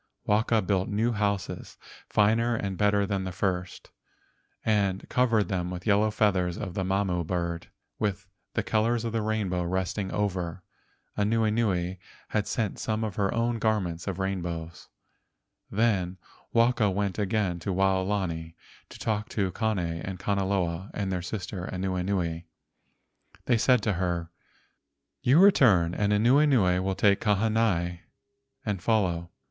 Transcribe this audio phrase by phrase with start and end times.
[0.23, 1.77] 124 LEGENDS OF GHOSTS Waka built new houses
[2.09, 3.91] finer and better than the first,
[4.65, 7.67] and covered them with the yellow feathers of the Mamo bird
[7.99, 10.63] with the colors of the rainbow resting over.
[11.15, 11.97] Anuenue
[12.29, 14.87] had sent some of her own garments of rainbows.
[15.69, 16.17] Then
[16.51, 18.55] Waka went again to Waolani
[18.89, 22.41] to talk with Kane and Kanaloa and their sister Anuenue.
[23.45, 24.31] They said to her:
[25.21, 27.99] "You return, and Anuenue will take Kahanai
[28.65, 29.29] and follow.